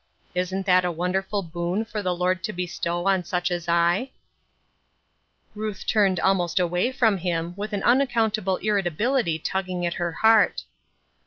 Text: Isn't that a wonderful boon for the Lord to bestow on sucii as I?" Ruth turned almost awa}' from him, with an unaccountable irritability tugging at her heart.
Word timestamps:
Isn't 0.33 0.65
that 0.65 0.83
a 0.83 0.91
wonderful 0.91 1.43
boon 1.43 1.85
for 1.85 2.01
the 2.01 2.15
Lord 2.15 2.43
to 2.45 2.53
bestow 2.53 3.05
on 3.05 3.21
sucii 3.21 3.51
as 3.51 3.69
I?" 3.69 4.09
Ruth 5.53 5.85
turned 5.85 6.19
almost 6.19 6.59
awa}' 6.59 6.91
from 6.91 7.17
him, 7.19 7.53
with 7.55 7.71
an 7.71 7.83
unaccountable 7.83 8.57
irritability 8.57 9.37
tugging 9.37 9.85
at 9.85 9.93
her 10.01 10.11
heart. 10.13 10.63